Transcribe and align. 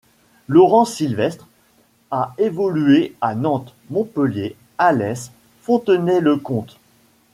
Laurent 0.47 0.83
Silvestre 0.85 1.47
a 2.09 2.33
évolué 2.39 3.15
à 3.21 3.35
Nantes, 3.35 3.75
Montpellier, 3.91 4.55
Alès, 4.79 5.29
Fontenay-le-Comte. 5.61 6.79